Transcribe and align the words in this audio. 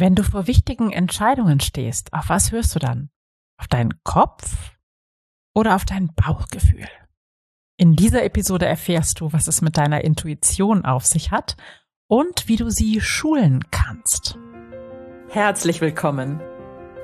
Wenn 0.00 0.14
du 0.14 0.22
vor 0.22 0.46
wichtigen 0.46 0.92
Entscheidungen 0.92 1.58
stehst, 1.58 2.12
auf 2.12 2.28
was 2.28 2.52
hörst 2.52 2.72
du 2.72 2.78
dann? 2.78 3.10
Auf 3.60 3.66
deinen 3.66 3.94
Kopf 4.04 4.76
oder 5.56 5.74
auf 5.74 5.84
dein 5.84 6.14
Bauchgefühl? 6.14 6.86
In 7.76 7.96
dieser 7.96 8.22
Episode 8.22 8.64
erfährst 8.64 9.18
du, 9.18 9.32
was 9.32 9.48
es 9.48 9.60
mit 9.60 9.76
deiner 9.76 10.04
Intuition 10.04 10.84
auf 10.84 11.04
sich 11.04 11.32
hat 11.32 11.56
und 12.06 12.46
wie 12.46 12.54
du 12.54 12.70
sie 12.70 13.00
schulen 13.00 13.64
kannst. 13.72 14.38
Herzlich 15.30 15.80
willkommen. 15.80 16.40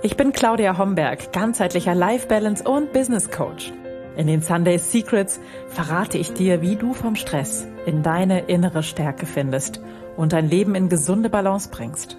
Ich 0.05 0.17
bin 0.17 0.31
Claudia 0.31 0.79
Homberg, 0.79 1.33
ganzheitlicher 1.33 1.97
Life 1.97 2.29
Balance 2.29 2.63
und 2.63 2.93
Business 2.93 3.29
Coach. 3.29 3.73
In 4.17 4.29
den 4.29 4.41
Sunday 4.41 4.79
Secrets 4.79 5.41
verrate 5.67 6.17
ich 6.17 6.33
dir, 6.33 6.63
wie 6.63 6.77
du 6.77 6.95
vom 6.95 7.17
Stress 7.17 7.67
in 7.87 8.05
deine 8.05 8.43
innere 8.43 8.85
Stärke 8.85 9.27
findest 9.27 9.81
und 10.17 10.33
dein 10.33 10.49
Leben 10.49 10.77
in 10.77 10.89
gesunde 10.89 11.29
Balance 11.29 11.71
bringst. 11.71 12.19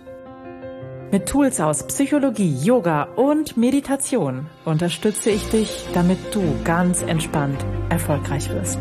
Mit 1.12 1.28
Tools 1.28 1.62
aus 1.62 1.86
Psychologie, 1.88 2.58
Yoga 2.64 3.04
und 3.16 3.58
Meditation 3.58 4.48
unterstütze 4.66 5.30
ich 5.30 5.48
dich, 5.50 5.86
damit 5.94 6.18
du 6.34 6.42
ganz 6.64 7.04
entspannt 7.04 7.64
erfolgreich 7.90 8.50
wirst. 8.50 8.80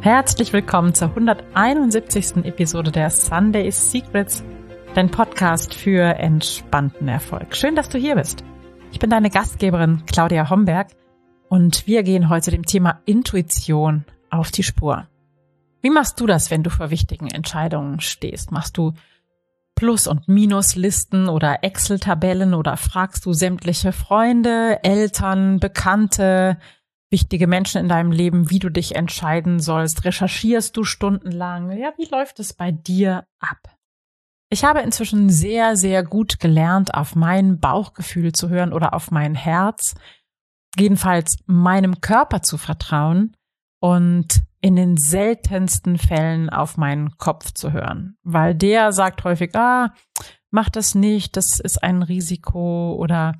Herzlich 0.00 0.52
willkommen 0.52 0.94
zur 0.94 1.08
171. 1.08 2.44
Episode 2.44 2.92
der 2.92 3.10
Sunday 3.10 3.70
Secrets, 3.70 4.44
dein 4.94 5.10
Podcast 5.10 5.74
für 5.74 6.02
entspannten 6.02 7.08
Erfolg. 7.08 7.56
Schön, 7.56 7.74
dass 7.74 7.88
du 7.88 7.98
hier 7.98 8.14
bist. 8.14 8.44
Ich 8.92 9.00
bin 9.00 9.10
deine 9.10 9.30
Gastgeberin 9.30 10.04
Claudia 10.06 10.48
Homberg 10.48 10.92
und 11.48 11.86
wir 11.88 12.04
gehen 12.04 12.28
heute 12.28 12.52
dem 12.52 12.64
Thema 12.64 13.00
Intuition 13.04 14.04
auf 14.30 14.52
die 14.52 14.62
Spur. 14.62 15.08
Wie 15.84 15.90
machst 15.90 16.18
du 16.18 16.26
das, 16.26 16.50
wenn 16.50 16.62
du 16.62 16.70
vor 16.70 16.88
wichtigen 16.88 17.28
Entscheidungen 17.28 18.00
stehst? 18.00 18.50
Machst 18.50 18.78
du 18.78 18.94
Plus- 19.74 20.06
und 20.06 20.28
Minuslisten 20.28 21.28
oder 21.28 21.62
Excel-Tabellen 21.62 22.54
oder 22.54 22.78
fragst 22.78 23.26
du 23.26 23.34
sämtliche 23.34 23.92
Freunde, 23.92 24.82
Eltern, 24.82 25.60
Bekannte, 25.60 26.56
wichtige 27.10 27.46
Menschen 27.46 27.82
in 27.82 27.88
deinem 27.90 28.12
Leben, 28.12 28.48
wie 28.48 28.60
du 28.60 28.70
dich 28.70 28.94
entscheiden 28.94 29.60
sollst? 29.60 30.06
Recherchierst 30.06 30.74
du 30.74 30.84
stundenlang? 30.84 31.70
Ja, 31.76 31.92
wie 31.98 32.06
läuft 32.06 32.40
es 32.40 32.54
bei 32.54 32.72
dir 32.72 33.26
ab? 33.38 33.76
Ich 34.48 34.64
habe 34.64 34.80
inzwischen 34.80 35.28
sehr, 35.28 35.76
sehr 35.76 36.02
gut 36.02 36.40
gelernt, 36.40 36.94
auf 36.94 37.14
mein 37.14 37.60
Bauchgefühl 37.60 38.32
zu 38.32 38.48
hören 38.48 38.72
oder 38.72 38.94
auf 38.94 39.10
mein 39.10 39.34
Herz, 39.34 39.94
jedenfalls 40.78 41.36
meinem 41.44 42.00
Körper 42.00 42.40
zu 42.40 42.56
vertrauen 42.56 43.36
und 43.84 44.40
in 44.62 44.76
den 44.76 44.96
seltensten 44.96 45.98
Fällen 45.98 46.48
auf 46.48 46.78
meinen 46.78 47.18
Kopf 47.18 47.52
zu 47.52 47.70
hören, 47.70 48.16
weil 48.22 48.54
der 48.54 48.94
sagt 48.94 49.24
häufig, 49.24 49.54
ah, 49.54 49.92
mach 50.50 50.70
das 50.70 50.94
nicht, 50.94 51.36
das 51.36 51.60
ist 51.60 51.82
ein 51.82 52.02
Risiko 52.02 52.94
oder 52.94 53.34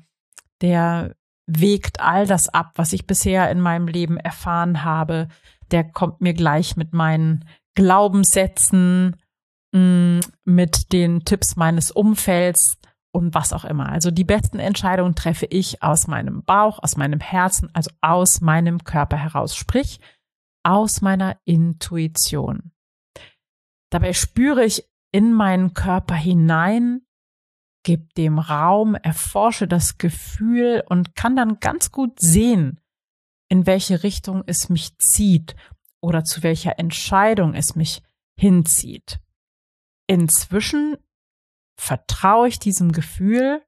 der 0.61 1.15
wägt 1.47 1.99
all 1.99 2.27
das 2.27 2.47
ab, 2.47 2.73
was 2.75 2.93
ich 2.93 3.07
bisher 3.07 3.49
in 3.49 3.59
meinem 3.59 3.87
Leben 3.87 4.17
erfahren 4.17 4.83
habe. 4.83 5.29
Der 5.71 5.83
kommt 5.83 6.21
mir 6.21 6.35
gleich 6.35 6.77
mit 6.77 6.93
meinen 6.93 7.45
Glaubenssätzen, 7.73 9.15
mm, 9.71 10.19
mit 10.43 10.93
den 10.93 11.25
Tipps 11.25 11.55
meines 11.55 11.89
Umfelds 11.89 12.77
und 13.11 13.33
was 13.33 13.51
auch 13.51 13.65
immer. 13.65 13.89
Also 13.89 14.11
die 14.11 14.25
besten 14.25 14.59
Entscheidungen 14.59 15.15
treffe 15.15 15.47
ich 15.47 15.81
aus 15.81 16.05
meinem 16.05 16.43
Bauch, 16.43 16.77
aus 16.83 16.97
meinem 16.97 17.19
Herzen, 17.19 17.71
also 17.73 17.89
aus 18.01 18.41
meinem 18.41 18.83
Körper 18.83 19.17
heraus. 19.17 19.55
Sprich, 19.55 19.99
aus 20.65 21.01
meiner 21.01 21.39
Intuition. 21.45 22.71
Dabei 23.91 24.13
spüre 24.13 24.65
ich 24.65 24.89
in 25.11 25.31
meinen 25.31 25.73
Körper 25.73 26.15
hinein, 26.15 27.05
gebe 27.83 28.07
dem 28.17 28.39
Raum, 28.39 28.95
erforsche 28.95 29.67
das 29.67 29.97
Gefühl 29.97 30.83
und 30.89 31.15
kann 31.15 31.35
dann 31.35 31.59
ganz 31.59 31.91
gut 31.91 32.19
sehen, 32.19 32.81
in 33.47 33.67
welche 33.67 34.03
Richtung 34.03 34.43
es 34.47 34.69
mich 34.69 34.97
zieht 34.97 35.55
oder 36.01 36.23
zu 36.23 36.41
welcher 36.43 36.79
Entscheidung 36.79 37.53
es 37.53 37.75
mich 37.75 38.01
hinzieht. 38.37 39.19
Inzwischen 40.07 40.97
vertraue 41.79 42.47
ich 42.47 42.59
diesem 42.59 42.91
Gefühl 42.91 43.63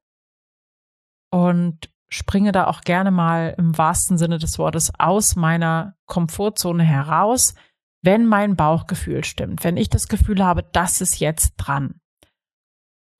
und 1.30 1.90
springe 2.08 2.52
da 2.52 2.66
auch 2.66 2.80
gerne 2.82 3.10
mal 3.10 3.54
im 3.58 3.76
wahrsten 3.76 4.18
Sinne 4.18 4.38
des 4.38 4.58
Wortes 4.58 4.92
aus 4.98 5.36
meiner 5.36 5.94
Komfortzone 6.06 6.82
heraus, 6.82 7.54
wenn 8.02 8.26
mein 8.26 8.56
Bauchgefühl 8.56 9.24
stimmt, 9.24 9.64
wenn 9.64 9.76
ich 9.76 9.90
das 9.90 10.08
Gefühl 10.08 10.44
habe, 10.44 10.62
das 10.72 11.00
ist 11.00 11.18
jetzt 11.18 11.54
dran. 11.56 12.00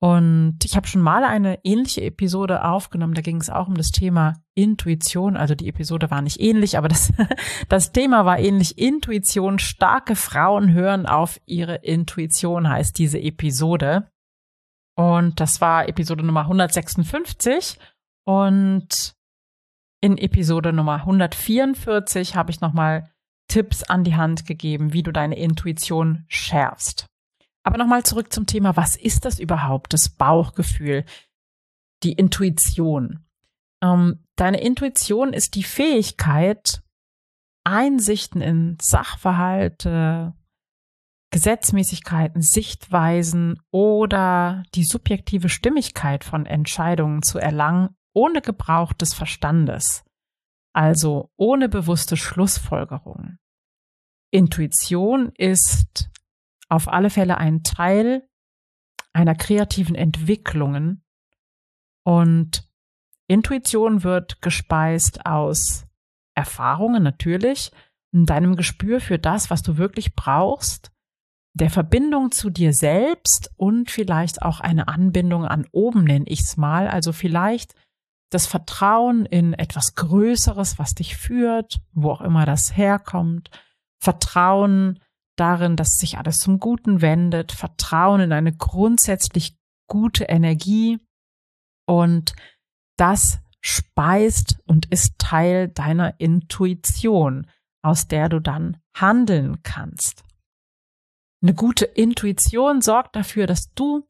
Und 0.01 0.59
ich 0.63 0.77
habe 0.77 0.87
schon 0.87 1.01
mal 1.01 1.25
eine 1.25 1.59
ähnliche 1.65 2.01
Episode 2.01 2.63
aufgenommen, 2.63 3.13
da 3.13 3.21
ging 3.21 3.35
es 3.37 3.49
auch 3.49 3.67
um 3.67 3.75
das 3.75 3.91
Thema 3.91 4.35
Intuition. 4.55 5.35
Also 5.35 5.55
die 5.55 5.67
Episode 5.67 6.09
war 6.09 6.21
nicht 6.21 6.39
ähnlich, 6.39 6.77
aber 6.77 6.87
das, 6.87 7.11
das 7.69 7.91
Thema 7.91 8.25
war 8.25 8.39
ähnlich. 8.39 8.77
Intuition, 8.77 9.59
starke 9.59 10.15
Frauen 10.15 10.71
hören 10.71 11.05
auf 11.05 11.41
ihre 11.45 11.75
Intuition 11.75 12.69
heißt 12.69 12.97
diese 12.97 13.19
Episode. 13.19 14.09
Und 14.95 15.41
das 15.41 15.59
war 15.59 15.89
Episode 15.89 16.25
Nummer 16.25 16.41
156. 16.41 17.77
Und 18.29 19.15
in 20.01 20.19
Episode 20.19 20.71
Nummer 20.71 20.97
144 20.97 22.35
habe 22.35 22.51
ich 22.51 22.61
nochmal 22.61 23.09
Tipps 23.47 23.81
an 23.81 24.03
die 24.03 24.17
Hand 24.17 24.45
gegeben, 24.45 24.93
wie 24.93 25.01
du 25.01 25.11
deine 25.11 25.35
Intuition 25.35 26.25
schärfst. 26.27 27.07
Aber 27.63 27.79
nochmal 27.79 28.03
zurück 28.03 28.31
zum 28.31 28.45
Thema, 28.45 28.77
was 28.77 28.95
ist 28.95 29.25
das 29.25 29.39
überhaupt, 29.39 29.93
das 29.93 30.09
Bauchgefühl, 30.09 31.05
die 32.03 32.13
Intuition? 32.13 33.25
Ähm, 33.81 34.23
deine 34.35 34.61
Intuition 34.61 35.33
ist 35.33 35.55
die 35.55 35.63
Fähigkeit, 35.63 36.83
Einsichten 37.63 38.41
in 38.41 38.77
Sachverhalte, 38.79 40.35
Gesetzmäßigkeiten, 41.31 42.43
Sichtweisen 42.43 43.59
oder 43.71 44.61
die 44.75 44.83
subjektive 44.83 45.49
Stimmigkeit 45.49 46.23
von 46.23 46.45
Entscheidungen 46.45 47.23
zu 47.23 47.39
erlangen, 47.39 47.95
ohne 48.19 48.41
Gebrauch 48.41 48.91
des 48.91 49.13
Verstandes, 49.13 50.03
also 50.73 51.31
ohne 51.37 51.69
bewusste 51.69 52.17
Schlussfolgerung. 52.17 53.37
Intuition 54.29 55.31
ist 55.37 56.09
auf 56.67 56.89
alle 56.89 57.09
Fälle 57.09 57.37
ein 57.37 57.63
Teil 57.63 58.27
einer 59.13 59.35
kreativen 59.35 59.95
Entwicklungen 59.95 61.05
und 62.03 62.69
Intuition 63.27 64.03
wird 64.03 64.41
gespeist 64.41 65.25
aus 65.25 65.87
Erfahrungen 66.35 67.01
natürlich, 67.01 67.71
deinem 68.11 68.57
Gespür 68.57 68.99
für 68.99 69.17
das, 69.17 69.49
was 69.49 69.61
du 69.61 69.77
wirklich 69.77 70.13
brauchst, 70.13 70.91
der 71.53 71.69
Verbindung 71.69 72.31
zu 72.31 72.49
dir 72.49 72.73
selbst 72.73 73.51
und 73.55 73.89
vielleicht 73.89 74.41
auch 74.41 74.59
eine 74.59 74.87
Anbindung 74.89 75.45
an 75.45 75.67
oben, 75.71 76.03
nenne 76.03 76.25
ich 76.27 76.41
es 76.41 76.57
mal. 76.57 76.87
Also 76.87 77.13
vielleicht 77.13 77.75
das 78.29 78.45
Vertrauen 78.45 79.25
in 79.25 79.53
etwas 79.53 79.95
Größeres, 79.95 80.77
was 80.77 80.95
dich 80.95 81.17
führt, 81.17 81.81
wo 81.93 82.11
auch 82.11 82.21
immer 82.21 82.45
das 82.45 82.77
herkommt, 82.77 83.49
Vertrauen 84.01 84.99
darin, 85.35 85.75
dass 85.75 85.97
sich 85.97 86.17
alles 86.17 86.39
zum 86.39 86.59
Guten 86.59 87.01
wendet, 87.01 87.51
Vertrauen 87.51 88.21
in 88.21 88.31
eine 88.31 88.55
grundsätzlich 88.55 89.57
gute 89.87 90.25
Energie. 90.25 90.99
Und 91.87 92.35
das 92.97 93.39
speist 93.61 94.59
und 94.65 94.85
ist 94.87 95.17
Teil 95.17 95.69
deiner 95.69 96.19
Intuition, 96.19 97.47
aus 97.81 98.07
der 98.07 98.29
du 98.29 98.39
dann 98.39 98.77
handeln 98.95 99.63
kannst. 99.63 100.23
Eine 101.41 101.53
gute 101.53 101.85
Intuition 101.85 102.81
sorgt 102.81 103.15
dafür, 103.15 103.47
dass 103.47 103.73
du 103.73 104.05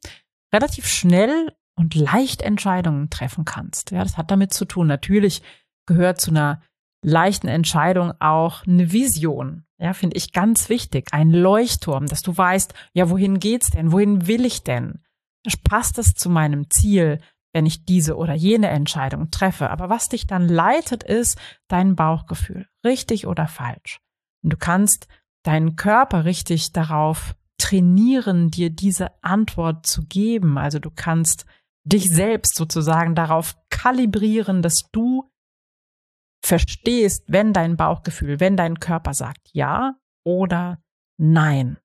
relativ 0.52 0.86
schnell 0.86 1.56
und 1.80 1.94
leicht 1.94 2.42
Entscheidungen 2.42 3.08
treffen 3.08 3.46
kannst. 3.46 3.90
Ja, 3.90 4.02
das 4.02 4.18
hat 4.18 4.30
damit 4.30 4.52
zu 4.52 4.66
tun. 4.66 4.86
Natürlich 4.86 5.42
gehört 5.86 6.20
zu 6.20 6.30
einer 6.30 6.60
leichten 7.02 7.48
Entscheidung 7.48 8.12
auch 8.20 8.66
eine 8.66 8.92
Vision. 8.92 9.64
Ja, 9.78 9.94
finde 9.94 10.18
ich 10.18 10.34
ganz 10.34 10.68
wichtig. 10.68 11.08
Ein 11.12 11.30
Leuchtturm, 11.30 12.04
dass 12.04 12.20
du 12.20 12.36
weißt, 12.36 12.74
ja, 12.92 13.08
wohin 13.08 13.40
geht's 13.40 13.70
denn? 13.70 13.92
Wohin 13.92 14.26
will 14.26 14.44
ich 14.44 14.62
denn? 14.62 15.00
Passt 15.64 15.98
es 15.98 16.14
zu 16.14 16.28
meinem 16.28 16.68
Ziel, 16.68 17.18
wenn 17.54 17.64
ich 17.64 17.86
diese 17.86 18.18
oder 18.18 18.34
jene 18.34 18.68
Entscheidung 18.68 19.30
treffe? 19.30 19.70
Aber 19.70 19.88
was 19.88 20.10
dich 20.10 20.26
dann 20.26 20.48
leitet, 20.48 21.02
ist 21.02 21.38
dein 21.68 21.96
Bauchgefühl. 21.96 22.66
Richtig 22.84 23.26
oder 23.26 23.48
falsch. 23.48 24.00
Und 24.42 24.52
du 24.52 24.58
kannst 24.58 25.08
deinen 25.44 25.76
Körper 25.76 26.26
richtig 26.26 26.74
darauf 26.74 27.34
trainieren, 27.56 28.50
dir 28.50 28.68
diese 28.68 29.12
Antwort 29.22 29.86
zu 29.86 30.04
geben. 30.04 30.58
Also 30.58 30.78
du 30.78 30.90
kannst 30.94 31.46
dich 31.84 32.10
selbst 32.10 32.56
sozusagen 32.56 33.14
darauf 33.14 33.56
kalibrieren, 33.70 34.62
dass 34.62 34.82
du 34.92 35.30
verstehst, 36.44 37.24
wenn 37.28 37.52
dein 37.52 37.76
Bauchgefühl, 37.76 38.40
wenn 38.40 38.56
dein 38.56 38.80
Körper 38.80 39.14
sagt 39.14 39.50
ja 39.52 39.94
oder 40.24 40.82
nein. 41.18 41.78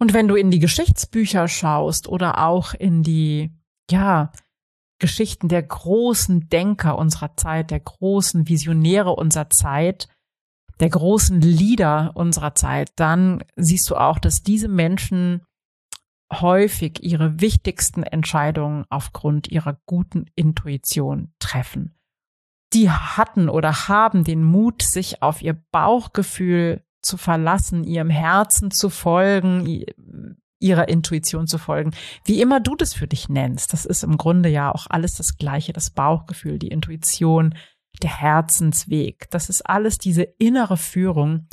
Und 0.00 0.14
wenn 0.14 0.28
du 0.28 0.36
in 0.36 0.50
die 0.50 0.60
Geschichtsbücher 0.60 1.48
schaust 1.48 2.08
oder 2.08 2.46
auch 2.46 2.74
in 2.74 3.02
die, 3.02 3.52
ja, 3.90 4.32
Geschichten 5.00 5.48
der 5.48 5.62
großen 5.62 6.48
Denker 6.48 6.98
unserer 6.98 7.36
Zeit, 7.36 7.70
der 7.70 7.80
großen 7.80 8.48
Visionäre 8.48 9.14
unserer 9.14 9.48
Zeit, 9.50 10.08
der 10.80 10.90
großen 10.90 11.40
Leader 11.40 12.12
unserer 12.14 12.54
Zeit, 12.54 12.90
dann 12.96 13.44
siehst 13.56 13.90
du 13.90 13.96
auch, 13.96 14.18
dass 14.18 14.42
diese 14.42 14.68
Menschen 14.68 15.42
häufig 16.32 17.02
ihre 17.02 17.40
wichtigsten 17.40 18.02
Entscheidungen 18.02 18.84
aufgrund 18.90 19.48
ihrer 19.48 19.80
guten 19.86 20.26
Intuition 20.34 21.32
treffen. 21.38 21.94
Die 22.74 22.90
hatten 22.90 23.48
oder 23.48 23.88
haben 23.88 24.24
den 24.24 24.44
Mut, 24.44 24.82
sich 24.82 25.22
auf 25.22 25.40
ihr 25.40 25.54
Bauchgefühl 25.72 26.84
zu 27.00 27.16
verlassen, 27.16 27.84
ihrem 27.84 28.10
Herzen 28.10 28.70
zu 28.70 28.90
folgen, 28.90 29.84
ihrer 30.60 30.88
Intuition 30.88 31.46
zu 31.46 31.56
folgen. 31.56 31.92
Wie 32.24 32.42
immer 32.42 32.60
du 32.60 32.74
das 32.76 32.92
für 32.92 33.06
dich 33.06 33.28
nennst, 33.28 33.72
das 33.72 33.86
ist 33.86 34.02
im 34.02 34.18
Grunde 34.18 34.50
ja 34.50 34.70
auch 34.74 34.86
alles 34.90 35.14
das 35.14 35.38
Gleiche, 35.38 35.72
das 35.72 35.90
Bauchgefühl, 35.90 36.58
die 36.58 36.68
Intuition, 36.68 37.54
der 38.02 38.20
Herzensweg. 38.20 39.30
Das 39.30 39.48
ist 39.48 39.62
alles 39.62 39.98
diese 39.98 40.22
innere 40.22 40.76
Führung 40.76 41.48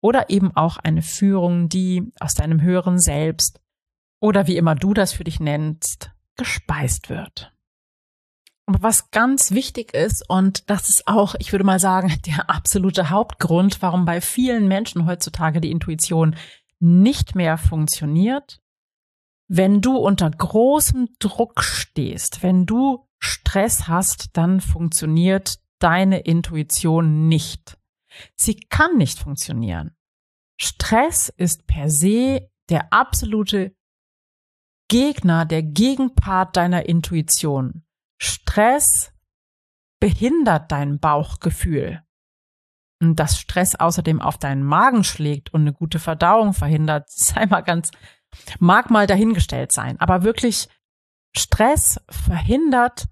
oder 0.00 0.30
eben 0.30 0.54
auch 0.56 0.78
eine 0.78 1.02
Führung, 1.02 1.68
die 1.68 2.12
aus 2.20 2.34
deinem 2.34 2.60
höheren 2.62 2.98
Selbst 2.98 3.60
oder 4.20 4.46
wie 4.46 4.56
immer 4.56 4.74
du 4.74 4.94
das 4.94 5.12
für 5.12 5.24
dich 5.24 5.40
nennst, 5.40 6.12
gespeist 6.36 7.08
wird. 7.08 7.52
Aber 8.66 8.82
was 8.82 9.10
ganz 9.10 9.50
wichtig 9.50 9.94
ist, 9.94 10.28
und 10.28 10.70
das 10.70 10.88
ist 10.88 11.08
auch, 11.08 11.34
ich 11.38 11.52
würde 11.52 11.64
mal 11.64 11.80
sagen, 11.80 12.14
der 12.26 12.48
absolute 12.50 13.10
Hauptgrund, 13.10 13.82
warum 13.82 14.04
bei 14.04 14.20
vielen 14.20 14.68
Menschen 14.68 15.06
heutzutage 15.06 15.60
die 15.60 15.70
Intuition 15.70 16.36
nicht 16.78 17.34
mehr 17.34 17.58
funktioniert, 17.58 18.60
wenn 19.48 19.80
du 19.80 19.96
unter 19.96 20.30
großem 20.30 21.08
Druck 21.18 21.64
stehst, 21.64 22.44
wenn 22.44 22.66
du 22.66 23.08
Stress 23.18 23.88
hast, 23.88 24.36
dann 24.36 24.60
funktioniert 24.60 25.58
deine 25.80 26.20
Intuition 26.20 27.26
nicht. 27.26 27.76
Sie 28.36 28.54
kann 28.54 28.96
nicht 28.96 29.18
funktionieren. 29.18 29.96
Stress 30.56 31.28
ist 31.28 31.66
per 31.66 31.90
se 31.90 32.48
der 32.68 32.92
absolute 32.92 33.74
Gegner, 34.90 35.46
der 35.46 35.62
Gegenpart 35.62 36.56
deiner 36.56 36.88
Intuition. 36.88 37.84
Stress 38.20 39.12
behindert 40.00 40.72
dein 40.72 40.98
Bauchgefühl. 40.98 42.02
Und 43.00 43.14
dass 43.20 43.38
Stress 43.38 43.76
außerdem 43.76 44.20
auf 44.20 44.36
deinen 44.36 44.64
Magen 44.64 45.04
schlägt 45.04 45.54
und 45.54 45.60
eine 45.60 45.72
gute 45.72 46.00
Verdauung 46.00 46.54
verhindert, 46.54 47.08
sei 47.08 47.46
mal 47.46 47.60
ganz, 47.60 47.92
mag 48.58 48.90
mal 48.90 49.06
dahingestellt 49.06 49.70
sein. 49.70 49.98
Aber 50.00 50.24
wirklich, 50.24 50.68
Stress 51.36 52.00
verhindert, 52.10 53.06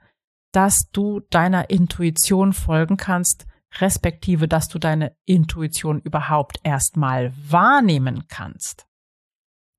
dass 0.53 0.91
du 0.91 1.21
deiner 1.31 1.71
Intuition 1.71 2.55
folgen 2.55 2.97
kannst, 2.97 3.47
respektive, 3.79 4.49
dass 4.49 4.69
du 4.69 4.81
deine 4.81 5.17
Intuition 5.27 6.01
überhaupt 6.01 6.59
erstmal 6.65 7.33
wahrnehmen 7.49 8.27
kannst. 8.27 8.89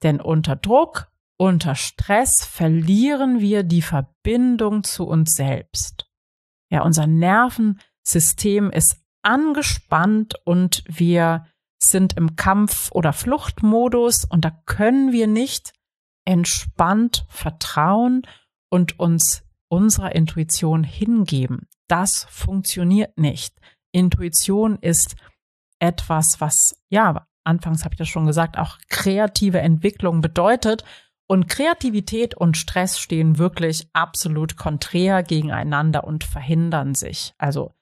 Denn 0.01 0.21
unter 0.21 0.55
Druck 0.55 1.08
unter 1.39 1.75
Stress 1.75 2.44
verlieren 2.44 3.39
wir 3.39 3.63
die 3.63 3.81
Verbindung 3.81 4.83
zu 4.83 5.07
uns 5.07 5.33
selbst. 5.33 6.09
Ja, 6.69 6.83
unser 6.83 7.07
Nervensystem 7.07 8.69
ist 8.71 8.97
angespannt 9.24 10.36
und 10.44 10.83
wir 10.86 11.45
sind 11.81 12.18
im 12.18 12.36
Kampf- 12.36 12.91
oder 12.91 13.13
Fluchtmodus 13.13 14.25
und 14.25 14.44
da 14.44 14.51
können 14.65 15.13
wir 15.13 15.27
nicht 15.27 15.74
entspannt 16.25 17.25
vertrauen 17.30 18.24
und 18.69 19.00
uns 19.00 19.44
unserer 19.69 20.13
Intuition 20.15 20.83
hingeben. 20.83 21.69
Das 21.88 22.27
funktioniert 22.30 23.18
nicht. 23.18 23.56
Intuition 23.94 24.77
ist 24.81 25.15
etwas, 25.80 26.35
was, 26.39 26.75
ja, 26.89 27.25
anfangs 27.45 27.85
habe 27.85 27.94
ich 27.94 27.97
das 27.97 28.09
schon 28.09 28.25
gesagt, 28.25 28.57
auch 28.57 28.77
kreative 28.89 29.62
Entwicklung 29.62 30.19
bedeutet 30.19 30.83
und 31.29 31.47
Kreativität 31.47 32.33
und 32.33 32.57
Stress 32.57 32.99
stehen 32.99 33.37
wirklich 33.37 33.87
absolut 33.93 34.57
konträr 34.57 35.21
gegeneinander 35.21 36.03
und 36.03 36.23
verhindern 36.23 36.95
sich. 36.95 37.35
Also, 37.37 37.75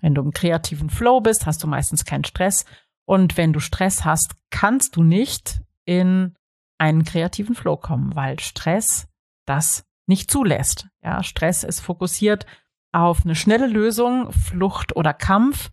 wenn 0.00 0.14
du 0.14 0.22
im 0.22 0.30
kreativen 0.30 0.88
Flow 0.88 1.20
bist, 1.20 1.44
hast 1.44 1.62
du 1.62 1.66
meistens 1.66 2.06
keinen 2.06 2.24
Stress. 2.24 2.64
Und 3.04 3.36
wenn 3.36 3.52
du 3.52 3.60
Stress 3.60 4.06
hast, 4.06 4.36
kannst 4.48 4.96
du 4.96 5.02
nicht 5.02 5.60
in 5.84 6.34
einen 6.78 7.04
kreativen 7.04 7.54
Flow 7.54 7.76
kommen, 7.76 8.16
weil 8.16 8.40
Stress 8.40 9.06
das 9.44 9.84
nicht 10.06 10.30
zulässt. 10.30 10.88
Ja, 11.02 11.22
Stress 11.22 11.64
ist 11.64 11.80
fokussiert 11.80 12.46
auf 12.92 13.22
eine 13.22 13.34
schnelle 13.34 13.66
Lösung, 13.66 14.32
Flucht 14.32 14.96
oder 14.96 15.12
Kampf. 15.12 15.70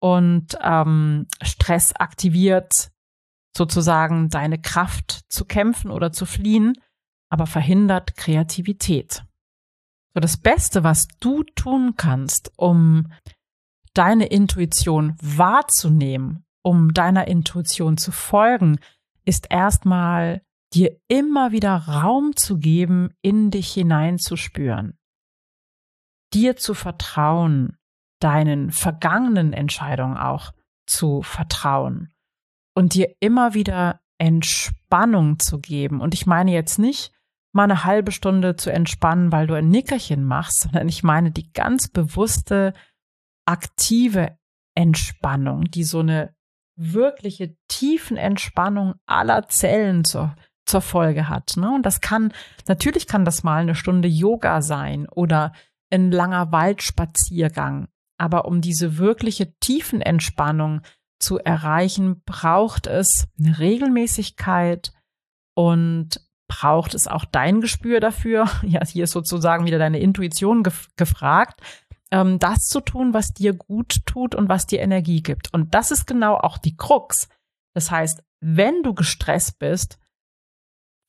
Und 0.00 0.58
ähm, 0.62 1.28
Stress 1.42 1.94
aktiviert 1.94 2.90
sozusagen 3.56 4.28
deine 4.28 4.60
Kraft 4.60 5.20
zu 5.28 5.44
kämpfen 5.44 5.90
oder 5.90 6.12
zu 6.12 6.26
fliehen, 6.26 6.74
aber 7.30 7.46
verhindert 7.46 8.16
Kreativität. 8.16 9.24
So 10.14 10.20
das 10.20 10.36
Beste, 10.36 10.84
was 10.84 11.08
du 11.20 11.44
tun 11.54 11.94
kannst, 11.96 12.52
um 12.56 13.12
deine 13.94 14.26
Intuition 14.26 15.16
wahrzunehmen, 15.20 16.44
um 16.62 16.94
deiner 16.94 17.28
Intuition 17.28 17.96
zu 17.96 18.12
folgen, 18.12 18.78
ist 19.24 19.50
erstmal 19.50 20.42
dir 20.72 20.98
immer 21.08 21.52
wieder 21.52 21.76
Raum 21.76 22.36
zu 22.36 22.58
geben, 22.58 23.10
in 23.22 23.50
dich 23.50 23.72
hineinzuspüren, 23.72 24.98
dir 26.32 26.56
zu 26.56 26.74
vertrauen, 26.74 27.76
deinen 28.20 28.70
vergangenen 28.70 29.52
Entscheidungen 29.52 30.16
auch 30.16 30.52
zu 30.86 31.22
vertrauen 31.22 32.12
und 32.78 32.94
dir 32.94 33.12
immer 33.18 33.54
wieder 33.54 34.02
Entspannung 34.18 35.40
zu 35.40 35.58
geben. 35.58 36.00
Und 36.00 36.14
ich 36.14 36.26
meine 36.26 36.52
jetzt 36.52 36.78
nicht 36.78 37.10
mal 37.50 37.64
eine 37.64 37.82
halbe 37.82 38.12
Stunde 38.12 38.54
zu 38.54 38.70
entspannen, 38.70 39.32
weil 39.32 39.48
du 39.48 39.54
ein 39.54 39.68
Nickerchen 39.68 40.22
machst, 40.22 40.60
sondern 40.60 40.88
ich 40.88 41.02
meine 41.02 41.32
die 41.32 41.52
ganz 41.52 41.88
bewusste, 41.88 42.74
aktive 43.46 44.38
Entspannung, 44.76 45.64
die 45.64 45.82
so 45.82 45.98
eine 45.98 46.36
wirkliche 46.76 47.56
tiefen 47.66 48.16
Entspannung 48.16 48.94
aller 49.06 49.48
Zellen 49.48 50.04
zur, 50.04 50.36
zur 50.64 50.80
Folge 50.80 51.28
hat. 51.28 51.56
Ne? 51.56 51.74
Und 51.74 51.84
das 51.84 52.00
kann, 52.00 52.32
natürlich 52.68 53.08
kann 53.08 53.24
das 53.24 53.42
mal 53.42 53.60
eine 53.60 53.74
Stunde 53.74 54.06
Yoga 54.06 54.62
sein 54.62 55.08
oder 55.08 55.52
ein 55.90 56.12
langer 56.12 56.52
Waldspaziergang. 56.52 57.88
Aber 58.18 58.44
um 58.44 58.60
diese 58.60 58.98
wirkliche 58.98 59.58
tiefen 59.58 60.00
Entspannung 60.00 60.82
zu 61.18 61.38
erreichen, 61.38 62.22
braucht 62.24 62.86
es 62.86 63.28
eine 63.38 63.58
Regelmäßigkeit 63.58 64.92
und 65.54 66.20
braucht 66.48 66.94
es 66.94 67.06
auch 67.06 67.24
dein 67.24 67.60
Gespür 67.60 68.00
dafür. 68.00 68.48
Ja, 68.62 68.84
hier 68.84 69.04
ist 69.04 69.12
sozusagen 69.12 69.66
wieder 69.66 69.78
deine 69.78 70.00
Intuition 70.00 70.62
gef 70.62 70.88
gefragt, 70.96 71.60
ähm, 72.10 72.38
das 72.38 72.60
zu 72.66 72.80
tun, 72.80 73.14
was 73.14 73.34
dir 73.34 73.52
gut 73.52 74.06
tut 74.06 74.34
und 74.34 74.48
was 74.48 74.66
dir 74.66 74.80
Energie 74.80 75.22
gibt. 75.22 75.52
Und 75.52 75.74
das 75.74 75.90
ist 75.90 76.06
genau 76.06 76.36
auch 76.36 76.58
die 76.58 76.76
Krux. 76.76 77.28
Das 77.74 77.90
heißt, 77.90 78.22
wenn 78.40 78.82
du 78.82 78.94
gestresst 78.94 79.58
bist, 79.58 79.98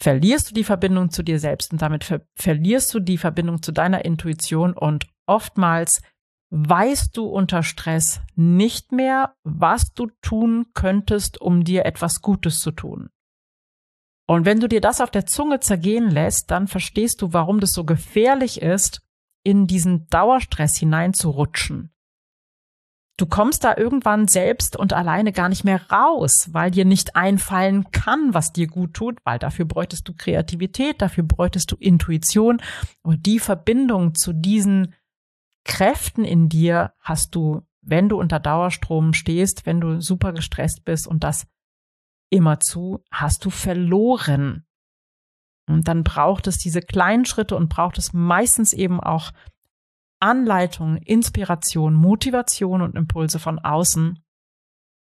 verlierst 0.02 0.50
du 0.50 0.54
die 0.54 0.64
Verbindung 0.64 1.12
zu 1.12 1.24
dir 1.24 1.40
selbst 1.40 1.72
und 1.74 1.82
damit 1.82 2.04
ver 2.04 2.22
verlierst 2.36 2.94
du 2.94 3.00
die 3.00 3.18
Verbindung 3.18 3.62
zu 3.62 3.72
deiner 3.72 4.06
Intuition 4.06 4.74
und 4.74 5.08
oftmals 5.26 6.02
weißt 6.52 7.16
du 7.16 7.26
unter 7.26 7.64
Stress 7.64 8.22
nicht 8.36 8.92
mehr, 8.92 9.36
was 9.44 9.94
du 9.94 10.08
tun 10.22 10.68
könntest, 10.74 11.40
um 11.40 11.64
dir 11.64 11.86
etwas 11.86 12.22
Gutes 12.22 12.60
zu 12.60 12.72
tun. 12.72 13.10
Und 14.28 14.46
wenn 14.46 14.60
du 14.60 14.68
dir 14.68 14.82
das 14.82 15.02
auf 15.02 15.12
der 15.12 15.26
Zunge 15.26 15.60
zergehen 15.60 16.10
lässt, 16.10 16.52
dann 16.52 16.68
verstehst 16.68 17.22
du, 17.22 17.34
warum 17.34 17.60
das 17.60 17.74
so 17.74 17.84
gefährlich 17.84 18.62
ist, 18.62 19.02
in 19.44 19.68
diesen 19.68 20.08
Dauerstress 20.08 20.78
hineinzurutschen. 20.78 21.92
Du 23.18 23.26
kommst 23.26 23.66
da 23.66 23.76
irgendwann 23.76 24.30
selbst 24.30 24.78
und 24.78 24.94
alleine 24.94 25.34
gar 25.34 25.50
nicht 25.50 25.66
mehr 25.66 25.82
raus, 25.92 26.50
weil 26.54 26.72
dir 26.72 26.86
nicht 26.86 27.18
einfallen 27.18 27.92
kann, 27.92 28.34
was 28.34 28.54
dir 28.54 28.68
gut 28.68 28.94
tut, 28.94 29.18
weil 29.26 29.40
dafür 29.40 29.66
bräuchtest 29.66 30.08
du 30.08 30.14
Kreativität, 30.14 31.02
dafür 31.02 31.26
bräuchtest 31.26 31.70
du 31.72 31.76
Intuition 31.76 32.62
und 33.02 33.26
die 33.26 33.40
Verbindung 33.40 34.16
zu 34.16 34.32
diesen 34.32 34.96
Kräften 35.70 36.26
in 36.26 36.50
dir 36.50 36.94
hast 37.00 37.36
du, 37.36 37.62
wenn 37.82 38.10
du 38.10 38.20
unter 38.20 38.40
Dauerstrom 38.40 39.14
stehst, 39.14 39.68
wenn 39.68 39.80
du 39.80 40.02
super 40.02 40.34
gestresst 40.34 40.84
bist 40.84 41.08
und 41.08 41.24
das 41.24 41.48
immerzu, 42.32 43.06
hast 43.12 43.46
du 43.46 43.52
verloren. 43.52 44.66
Und 45.68 45.88
dann 45.88 46.04
braucht 46.04 46.48
es 46.48 46.58
diese 46.58 46.82
kleinen 46.82 47.26
Schritte 47.26 47.56
und 47.56 47.70
braucht 47.70 48.00
es 48.00 48.14
meistens 48.14 48.74
eben 48.74 49.00
auch 49.00 49.32
Anleitung, 50.20 50.98
Inspiration, 50.98 51.94
Motivation 51.94 52.82
und 52.82 52.96
Impulse 52.96 53.38
von 53.38 53.60
außen, 53.60 54.26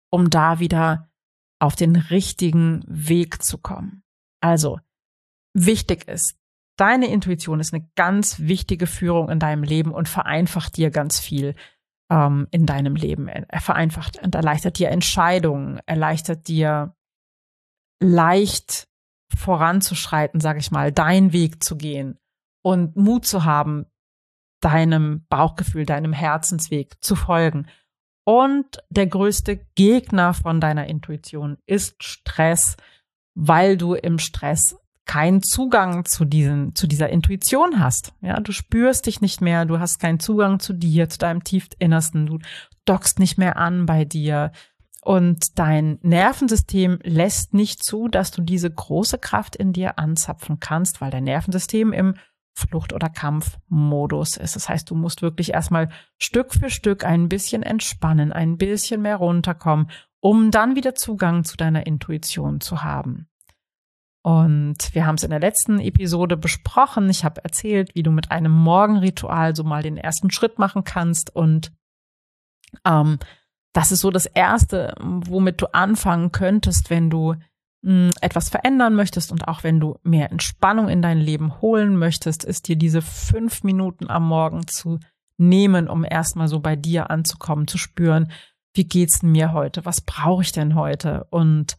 um 0.10 0.32
da 0.32 0.60
wieder 0.60 1.12
auf 1.60 1.76
den 1.76 1.96
richtigen 1.96 2.84
Weg 2.88 3.44
zu 3.44 3.60
kommen. 3.60 4.04
Also, 4.42 4.80
wichtig 5.54 6.08
ist, 6.08 6.36
deine 6.78 7.08
Intuition 7.08 7.60
ist 7.60 7.74
eine 7.74 7.88
ganz 7.96 8.40
wichtige 8.40 8.88
Führung 8.88 9.30
in 9.30 9.40
deinem 9.40 9.64
Leben 9.64 9.92
und 9.92 10.10
vereinfacht 10.10 10.78
dir 10.78 10.92
ganz 10.92 11.20
viel 11.20 11.56
ähm, 12.10 12.48
in 12.52 12.66
deinem 12.66 12.96
Leben. 12.96 13.28
Er 13.28 13.62
vereinfacht 13.62 14.22
und 14.22 14.36
erleichtert 14.36 14.80
dir 14.80 14.90
Entscheidungen, 14.90 15.80
erleichtert 15.86 16.48
dir 16.48 16.96
leicht 18.02 18.88
voranzuschreiten, 19.36 20.40
sage 20.40 20.60
ich 20.60 20.72
mal, 20.72 20.92
deinen 20.92 21.34
Weg 21.34 21.64
zu 21.64 21.78
gehen 21.78 22.20
und 22.64 22.96
Mut 22.96 23.26
zu 23.26 23.44
haben, 23.44 23.86
deinem 24.62 25.26
Bauchgefühl, 25.30 25.86
deinem 25.86 26.14
Herzensweg 26.14 27.04
zu 27.04 27.16
folgen. 27.16 27.68
Und 28.26 28.80
der 28.90 29.08
größte 29.08 29.58
Gegner 29.76 30.34
von 30.34 30.60
deiner 30.60 30.88
Intuition 30.88 31.58
ist 31.68 32.04
Stress, 32.04 32.76
weil 33.36 33.78
du 33.78 33.94
im 33.94 34.18
Stress 34.18 34.78
keinen 35.06 35.44
Zugang 35.44 36.06
zu 36.06 36.26
diesen, 36.26 36.76
zu 36.76 36.88
dieser 36.88 37.10
Intuition 37.10 37.80
hast. 37.80 38.14
Ja, 38.22 38.40
du 38.40 38.52
spürst 38.52 39.06
dich 39.06 39.22
nicht 39.22 39.42
mehr, 39.42 39.66
du 39.66 39.80
hast 39.80 40.00
keinen 40.00 40.20
Zugang 40.20 40.60
zu 40.60 40.74
dir, 40.74 41.10
zu 41.10 41.20
deinem 41.20 41.44
Tiefstinnersten, 41.44 42.26
du 42.26 42.40
dockst 42.86 43.20
nicht 43.20 43.38
mehr 43.38 43.58
an 43.58 43.86
bei 43.86 44.06
dir. 44.06 44.52
Und 45.02 45.60
dein 45.60 46.00
Nervensystem 46.02 46.98
lässt 47.04 47.54
nicht 47.54 47.84
zu, 47.84 48.08
dass 48.08 48.32
du 48.32 48.42
diese 48.42 48.72
große 48.72 49.20
Kraft 49.20 49.56
in 49.56 49.72
dir 49.72 50.00
anzapfen 50.00 50.60
kannst, 50.60 51.00
weil 51.00 51.12
dein 51.12 51.26
Nervensystem 51.26 51.94
im 51.94 52.16
Flucht- 52.56 52.94
oder 52.94 53.10
Kampfmodus 53.10 54.38
ist. 54.38 54.56
Das 54.56 54.68
heißt, 54.68 54.90
du 54.90 54.96
musst 54.96 55.22
wirklich 55.22 55.54
erstmal 55.54 55.90
Stück 56.18 56.54
für 56.54 56.72
Stück 56.72 57.06
ein 57.06 57.30
bisschen 57.30 57.62
entspannen, 57.62 58.34
ein 58.34 58.58
bisschen 58.58 59.02
mehr 59.02 59.18
runterkommen, 59.18 59.92
um 60.22 60.50
dann 60.50 60.76
wieder 60.76 60.96
Zugang 60.96 61.44
zu 61.44 61.58
deiner 61.58 61.86
Intuition 61.86 62.62
zu 62.62 62.82
haben. 62.82 63.28
Und 64.26 64.96
wir 64.96 65.06
haben 65.06 65.18
es 65.18 65.24
in 65.24 65.30
der 65.30 65.40
letzten 65.40 65.80
Episode 65.80 66.36
besprochen. 66.36 67.12
Ich 67.12 67.24
habe 67.24 67.44
erzählt, 67.44 67.94
wie 67.94 68.02
du 68.02 68.10
mit 68.10 68.32
einem 68.32 68.52
Morgenritual 68.52 69.56
so 69.56 69.64
mal 69.64 69.84
den 69.84 69.98
ersten 69.98 70.32
Schritt 70.32 70.58
machen 70.58 70.84
kannst. 70.84 71.36
Und 71.36 71.72
ähm, 72.86 73.20
das 73.72 73.92
ist 73.92 74.00
so 74.00 74.10
das 74.10 74.26
Erste, 74.26 74.96
womit 75.00 75.62
du 75.62 75.68
anfangen 75.76 76.32
könntest, 76.32 76.90
wenn 76.90 77.12
du 77.12 77.36
mh, 77.84 78.08
hm, 78.08 78.12
etwas 78.20 78.50
verändern 78.50 78.96
möchtest 78.96 79.32
und 79.32 79.48
auch 79.48 79.64
wenn 79.64 79.80
du 79.80 80.00
mehr 80.02 80.32
Entspannung 80.32 80.90
in 80.90 81.04
dein 81.04 81.20
Leben 81.20 81.62
holen 81.62 81.96
möchtest, 81.96 82.44
ist 82.44 82.68
dir 82.68 82.78
diese 82.78 83.04
fünf 83.04 83.62
Minuten 83.62 84.10
am 84.10 84.28
Morgen 84.28 84.66
zu 84.66 84.98
nehmen, 85.38 85.88
um 85.88 86.04
erstmal 86.04 86.48
so 86.48 86.60
bei 86.60 86.76
dir 86.76 87.12
anzukommen, 87.12 87.68
zu 87.68 87.78
spüren, 87.78 88.32
wie 88.74 88.86
geht's 88.86 89.20
denn 89.20 89.34
mir 89.34 89.54
heute? 89.54 89.86
Was 89.86 90.02
brauche 90.02 90.42
ich 90.42 90.52
denn 90.52 90.74
heute? 90.74 91.28
Und 91.30 91.78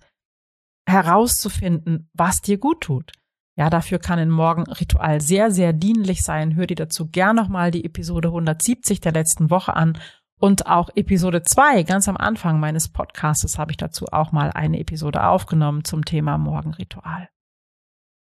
herauszufinden, 0.87 2.09
was 2.15 2.41
dir 2.41 2.59
gut 2.59 2.83
tut. 2.83 3.13
Ja, 3.59 3.71
dafür 3.71 3.99
kann 3.99 4.19
ein 4.19 4.31
Morgenritual 4.31 5.21
sehr, 5.21 5.51
sehr 5.51 5.73
dienlich 5.73 6.23
sein. 6.23 6.57
Hör 6.57 6.67
dir 6.67 6.77
dazu 6.77 7.09
gern 7.09 7.37
nochmal 7.37 7.71
die 7.71 7.85
Episode 7.85 8.29
170 8.29 9.01
der 9.01 9.13
letzten 9.13 9.51
Woche 9.51 9.75
an. 9.75 9.99
Und 10.39 10.67
auch 10.67 10.91
Episode 10.95 11.43
2, 11.43 11.83
ganz 11.85 12.09
am 12.09 12.19
Anfang 12.19 12.61
meines 12.61 12.89
Podcasts, 12.89 13.59
habe 13.59 13.71
ich 13.71 13.79
dazu 13.79 14.07
auch 14.13 14.33
mal 14.33 14.51
eine 14.51 14.79
Episode 14.79 15.27
aufgenommen 15.27 15.85
zum 15.85 16.05
Thema 16.05 16.37
Morgenritual. 16.37 17.31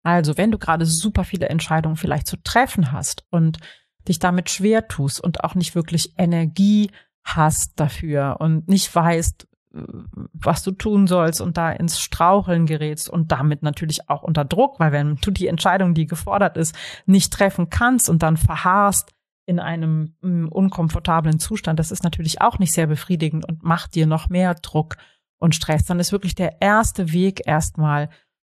Also, 0.05 0.37
wenn 0.37 0.53
du 0.53 0.59
gerade 0.59 0.87
super 0.87 1.25
viele 1.25 1.49
Entscheidungen 1.49 1.97
vielleicht 1.97 2.29
zu 2.29 2.37
treffen 2.37 2.93
hast 2.93 3.25
und 3.31 3.59
dich 4.07 4.21
damit 4.21 4.51
schwer 4.51 4.87
tust 4.87 5.21
und 5.21 5.43
auch 5.43 5.57
nicht 5.57 5.75
wirklich 5.75 6.15
Energie 6.17 6.91
hast 7.25 7.81
dafür 7.81 8.37
und 8.39 8.69
nicht 8.69 8.95
weißt, 8.95 9.49
was 10.33 10.63
du 10.63 10.71
tun 10.71 11.07
sollst 11.07 11.41
und 11.41 11.57
da 11.57 11.73
ins 11.73 12.01
Straucheln 12.01 12.67
gerätst 12.67 13.09
und 13.09 13.33
damit 13.33 13.63
natürlich 13.63 14.09
auch 14.09 14.23
unter 14.23 14.45
Druck, 14.45 14.79
weil 14.79 14.93
wenn 14.93 15.17
du 15.17 15.31
die 15.31 15.49
Entscheidung, 15.49 15.95
die 15.95 16.07
gefordert 16.07 16.57
ist, 16.57 16.75
nicht 17.07 17.33
treffen 17.33 17.71
kannst 17.71 18.09
und 18.09 18.23
dann 18.23 18.37
verharrst 18.37 19.13
in 19.47 19.59
einem 19.59 20.15
mm, 20.23 20.49
unkomfortablen 20.49 21.39
Zustand, 21.39 21.79
das 21.79 21.91
ist 21.91 22.05
natürlich 22.05 22.41
auch 22.41 22.59
nicht 22.59 22.73
sehr 22.73 22.87
befriedigend 22.87 23.47
und 23.47 23.63
macht 23.63 23.95
dir 23.95 24.07
noch 24.07 24.29
mehr 24.29 24.55
Druck 24.55 24.97
und 25.39 25.55
Stress. 25.55 25.85
Dann 25.85 26.01
ist 26.01 26.13
wirklich 26.13 26.35
der 26.35 26.63
erste 26.63 27.13
Weg 27.13 27.47
erstmal 27.47 28.09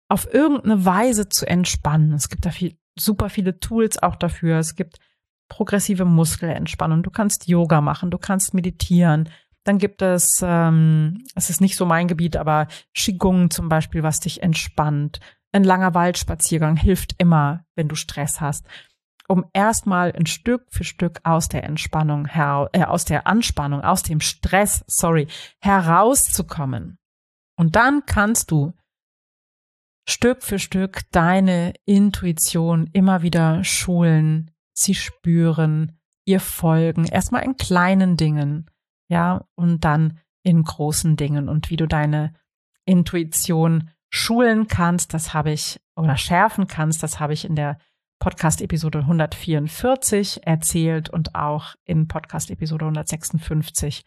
auf 0.09 0.33
irgendeine 0.33 0.85
Weise 0.85 1.29
zu 1.29 1.47
entspannen. 1.47 2.15
Es 2.15 2.29
gibt 2.29 2.47
da 2.47 2.51
viel, 2.51 2.77
super 2.99 3.29
viele 3.29 3.61
Tools 3.61 4.03
auch 4.03 4.17
dafür. 4.17 4.59
Es 4.59 4.75
gibt 4.75 4.99
progressive 5.49 6.05
Muskelentspannung. 6.05 7.03
Du 7.03 7.11
kannst 7.11 7.47
Yoga 7.47 7.81
machen, 7.81 8.11
du 8.11 8.19
kannst 8.19 8.55
meditieren, 8.55 9.29
dann 9.65 9.79
gibt 9.79 10.03
es, 10.03 10.41
ähm, 10.43 11.25
es 11.35 11.51
ist 11.51 11.61
nicht 11.61 11.77
so 11.77 11.85
mein 11.85 12.09
Gebiet, 12.09 12.37
aber 12.37 12.67
Qigong 12.95 13.51
zum 13.51 13.69
Beispiel, 13.69 14.03
was 14.03 14.21
dich 14.21 14.43
entspannt. 14.43 15.21
Ein 15.53 15.65
langer 15.65 15.95
Waldspaziergang 15.95 16.77
hilft 16.77 17.15
immer, 17.19 17.65
wenn 17.75 17.89
du 17.89 17.95
Stress 17.95 18.41
hast, 18.41 18.67
um 19.29 19.45
erstmal 19.53 20.13
ein 20.13 20.27
Stück 20.27 20.67
für 20.71 20.85
Stück 20.85 21.21
aus 21.25 21.49
der 21.49 21.65
Entspannung, 21.65 22.27
äh, 22.27 22.85
aus 22.85 23.05
der 23.05 23.27
Anspannung, 23.27 23.83
aus 23.83 24.03
dem 24.03 24.21
Stress, 24.21 24.85
sorry, 24.87 25.29
herauszukommen. 25.61 26.99
Und 27.57 27.77
dann 27.77 28.05
kannst 28.07 28.51
du 28.51 28.73
Stück 30.09 30.43
für 30.43 30.59
Stück 30.59 31.03
deine 31.13 31.75
Intuition 31.85 32.89
immer 32.93 33.23
wieder 33.23 33.63
schulen, 33.63 34.51
sie 34.73 34.95
spüren, 34.95 35.99
ihr 36.25 36.41
folgen, 36.41 37.05
erstmal 37.05 37.45
in 37.45 37.57
kleinen 37.57 38.17
Dingen 38.17 38.71
ja, 39.11 39.45
und 39.57 39.85
dann 39.85 40.19
in 40.43 40.63
großen 40.63 41.17
Dingen 41.17 41.49
und 41.49 41.69
wie 41.69 41.77
du 41.77 41.87
deine 41.87 42.33
Intuition 42.87 43.91
schulen 44.09 44.69
kannst, 44.69 45.13
das 45.13 45.35
habe 45.35 45.51
ich 45.51 45.81
oder 45.97 46.17
schärfen 46.17 46.67
kannst, 46.67 47.03
das 47.03 47.21
habe 47.21 47.35
ich 47.35 47.45
in 47.45 47.57
der 47.57 47.79
Podcast-Episode 48.21 49.01
144 49.01 50.47
erzählt 50.47 51.11
und 51.11 51.35
auch 51.35 51.75
in 51.85 52.07
Podcast-Episode 52.07 52.85
156 52.85 54.05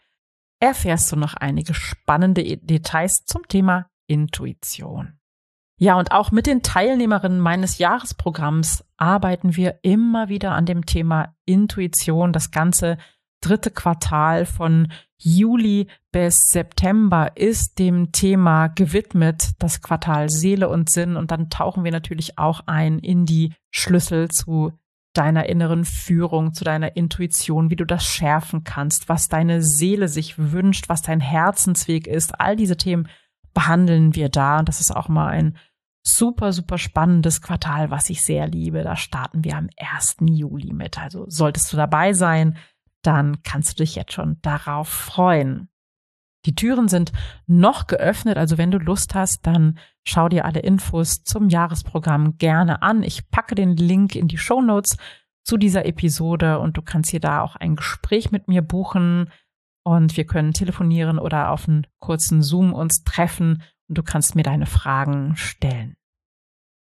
erfährst 0.60 1.12
du 1.12 1.16
noch 1.16 1.34
einige 1.34 1.74
spannende 1.74 2.56
Details 2.56 3.24
zum 3.26 3.46
Thema 3.46 3.86
Intuition. 4.06 5.18
Ja, 5.76 5.96
und 5.96 6.12
auch 6.12 6.30
mit 6.30 6.46
den 6.46 6.62
Teilnehmerinnen 6.62 7.40
meines 7.40 7.78
Jahresprogramms 7.78 8.84
arbeiten 8.96 9.56
wir 9.56 9.80
immer 9.82 10.28
wieder 10.28 10.52
an 10.52 10.66
dem 10.66 10.86
Thema 10.86 11.34
Intuition. 11.44 12.32
Das 12.32 12.52
Ganze 12.52 12.96
dritte 13.44 13.70
Quartal 13.70 14.46
von 14.46 14.88
Juli 15.18 15.88
bis 16.12 16.38
September 16.48 17.36
ist 17.36 17.78
dem 17.78 18.12
Thema 18.12 18.68
gewidmet, 18.68 19.52
das 19.58 19.80
Quartal 19.80 20.28
Seele 20.30 20.68
und 20.68 20.90
Sinn. 20.90 21.16
Und 21.16 21.30
dann 21.30 21.50
tauchen 21.50 21.84
wir 21.84 21.92
natürlich 21.92 22.38
auch 22.38 22.60
ein 22.66 22.98
in 22.98 23.26
die 23.26 23.52
Schlüssel 23.70 24.28
zu 24.28 24.72
deiner 25.12 25.48
inneren 25.48 25.84
Führung, 25.84 26.54
zu 26.54 26.64
deiner 26.64 26.96
Intuition, 26.96 27.70
wie 27.70 27.76
du 27.76 27.84
das 27.84 28.04
schärfen 28.04 28.64
kannst, 28.64 29.08
was 29.08 29.28
deine 29.28 29.62
Seele 29.62 30.08
sich 30.08 30.38
wünscht, 30.38 30.88
was 30.88 31.02
dein 31.02 31.20
Herzensweg 31.20 32.06
ist. 32.06 32.40
All 32.40 32.56
diese 32.56 32.76
Themen 32.76 33.08
behandeln 33.52 34.14
wir 34.14 34.28
da. 34.28 34.58
Und 34.58 34.68
das 34.68 34.80
ist 34.80 34.94
auch 34.94 35.08
mal 35.08 35.28
ein 35.28 35.56
super, 36.02 36.52
super 36.52 36.78
spannendes 36.78 37.40
Quartal, 37.40 37.90
was 37.90 38.10
ich 38.10 38.22
sehr 38.22 38.46
liebe. 38.46 38.82
Da 38.82 38.96
starten 38.96 39.44
wir 39.44 39.56
am 39.56 39.68
1. 39.78 40.16
Juli 40.20 40.72
mit. 40.72 40.98
Also 40.98 41.24
solltest 41.28 41.72
du 41.72 41.76
dabei 41.76 42.12
sein, 42.12 42.56
dann 43.06 43.42
kannst 43.42 43.72
du 43.72 43.84
dich 43.84 43.94
jetzt 43.94 44.12
schon 44.12 44.38
darauf 44.42 44.88
freuen. 44.88 45.68
Die 46.46 46.54
Türen 46.54 46.88
sind 46.88 47.12
noch 47.46 47.86
geöffnet, 47.86 48.36
also 48.36 48.58
wenn 48.58 48.70
du 48.70 48.78
Lust 48.78 49.14
hast, 49.14 49.46
dann 49.46 49.78
schau 50.04 50.28
dir 50.28 50.44
alle 50.44 50.60
Infos 50.60 51.24
zum 51.24 51.48
Jahresprogramm 51.48 52.36
gerne 52.36 52.82
an. 52.82 53.02
Ich 53.02 53.30
packe 53.30 53.54
den 53.54 53.76
Link 53.76 54.14
in 54.14 54.28
die 54.28 54.38
Show 54.38 54.60
Notes 54.60 54.96
zu 55.42 55.56
dieser 55.56 55.86
Episode 55.86 56.58
und 56.58 56.76
du 56.76 56.82
kannst 56.82 57.10
hier 57.10 57.20
da 57.20 57.40
auch 57.40 57.56
ein 57.56 57.76
Gespräch 57.76 58.30
mit 58.30 58.48
mir 58.48 58.62
buchen 58.62 59.30
und 59.84 60.16
wir 60.16 60.26
können 60.26 60.52
telefonieren 60.52 61.18
oder 61.18 61.50
auf 61.50 61.68
einen 61.68 61.86
kurzen 61.98 62.42
Zoom 62.42 62.72
uns 62.72 63.04
treffen 63.04 63.62
und 63.88 63.98
du 63.98 64.02
kannst 64.02 64.34
mir 64.34 64.42
deine 64.42 64.66
Fragen 64.66 65.36
stellen. 65.36 65.96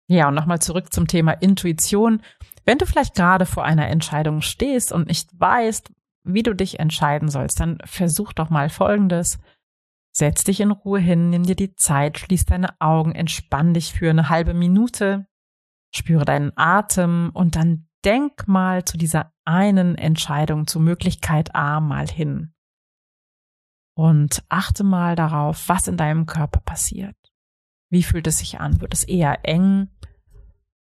Ja, 0.08 0.28
und 0.28 0.34
nochmal 0.34 0.60
zurück 0.60 0.92
zum 0.92 1.08
Thema 1.08 1.34
Intuition. 1.34 2.24
Wenn 2.66 2.80
du 2.80 2.88
vielleicht 2.88 3.14
gerade 3.14 3.46
vor 3.46 3.64
einer 3.64 3.88
Entscheidung 3.88 4.42
stehst 4.42 4.92
und 4.92 5.08
nicht 5.08 5.40
weißt, 5.40 5.92
wie 6.24 6.44
du 6.44 6.54
dich 6.54 6.80
entscheiden 6.80 7.30
sollst, 7.30 7.60
dann 7.60 7.78
versuch 7.86 8.34
doch 8.34 8.50
mal 8.50 8.70
Folgendes. 8.70 9.40
Setz 10.12 10.44
dich 10.44 10.60
in 10.60 10.72
Ruhe 10.72 11.00
hin, 11.00 11.30
nimm 11.30 11.44
dir 11.44 11.56
die 11.56 11.76
Zeit, 11.76 12.20
schließ 12.20 12.46
deine 12.46 12.80
Augen, 12.82 13.14
entspann 13.14 13.74
dich 13.74 13.94
für 13.94 14.10
eine 14.10 14.30
halbe 14.30 14.54
Minute, 14.54 15.28
spüre 15.94 16.26
deinen 16.26 16.52
Atem 16.56 17.32
und 17.34 17.56
dann 17.56 17.88
denk 18.04 18.48
mal 18.48 18.86
zu 18.86 18.98
dieser 18.98 19.34
einen 19.46 19.96
Entscheidung, 19.96 20.68
zur 20.68 20.82
Möglichkeit 20.82 21.56
A 21.56 21.80
mal 21.80 22.08
hin. 22.08 22.54
Und 23.96 24.44
achte 24.50 24.84
mal 24.84 25.16
darauf, 25.16 25.68
was 25.68 25.88
in 25.88 25.98
deinem 25.98 26.26
Körper 26.26 26.62
passiert. 26.62 27.18
Wie 27.90 28.04
fühlt 28.04 28.28
es 28.28 28.40
sich 28.40 28.60
an? 28.60 28.82
Wird 28.82 28.94
es 28.94 29.04
eher 29.04 29.46
eng 29.46 29.90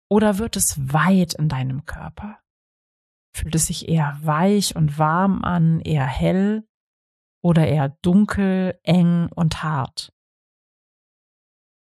oder 0.08 0.38
wird 0.38 0.56
es 0.56 0.92
weit 0.92 1.34
in 1.34 1.48
deinem 1.48 1.86
Körper? 1.86 2.39
Fühlt 3.32 3.54
es 3.54 3.66
sich 3.66 3.88
eher 3.88 4.18
weich 4.22 4.76
und 4.76 4.98
warm 4.98 5.44
an, 5.44 5.80
eher 5.80 6.06
hell 6.06 6.66
oder 7.42 7.66
eher 7.66 7.96
dunkel, 8.02 8.78
eng 8.82 9.30
und 9.34 9.62
hart? 9.62 10.12